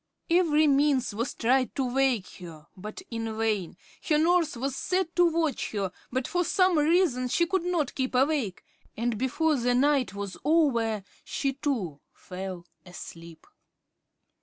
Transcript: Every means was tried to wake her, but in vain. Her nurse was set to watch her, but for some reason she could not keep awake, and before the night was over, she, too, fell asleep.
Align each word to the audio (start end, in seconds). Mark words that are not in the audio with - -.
Every 0.31 0.65
means 0.65 1.13
was 1.13 1.35
tried 1.35 1.75
to 1.75 1.85
wake 1.85 2.27
her, 2.39 2.65
but 2.75 3.03
in 3.11 3.37
vain. 3.37 3.77
Her 4.09 4.17
nurse 4.17 4.57
was 4.57 4.75
set 4.75 5.15
to 5.15 5.25
watch 5.29 5.73
her, 5.73 5.91
but 6.11 6.27
for 6.27 6.43
some 6.43 6.79
reason 6.79 7.27
she 7.27 7.45
could 7.45 7.65
not 7.65 7.93
keep 7.93 8.15
awake, 8.15 8.63
and 8.97 9.15
before 9.15 9.57
the 9.57 9.75
night 9.75 10.15
was 10.15 10.37
over, 10.43 11.03
she, 11.23 11.53
too, 11.53 11.99
fell 12.13 12.65
asleep. 12.83 13.45